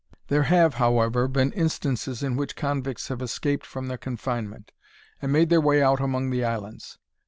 [0.29, 4.71] There have, however, been instances in which convicts have escaped from their confinement,
[5.21, 6.97] and made their way out among the islands.